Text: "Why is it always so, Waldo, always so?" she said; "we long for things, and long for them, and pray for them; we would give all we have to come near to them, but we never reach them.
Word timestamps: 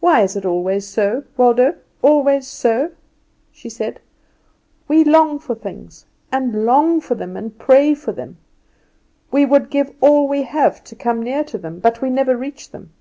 "Why 0.00 0.22
is 0.22 0.34
it 0.34 0.46
always 0.46 0.86
so, 0.86 1.24
Waldo, 1.36 1.74
always 2.00 2.46
so?" 2.46 2.92
she 3.50 3.68
said; 3.68 4.00
"we 4.88 5.04
long 5.04 5.38
for 5.38 5.54
things, 5.54 6.06
and 6.32 6.64
long 6.64 7.02
for 7.02 7.14
them, 7.14 7.36
and 7.36 7.58
pray 7.58 7.92
for 7.94 8.12
them; 8.12 8.38
we 9.30 9.44
would 9.44 9.68
give 9.68 9.92
all 10.00 10.26
we 10.26 10.44
have 10.44 10.82
to 10.84 10.96
come 10.96 11.22
near 11.22 11.44
to 11.44 11.58
them, 11.58 11.80
but 11.80 12.00
we 12.00 12.08
never 12.08 12.34
reach 12.34 12.70
them. 12.70 12.94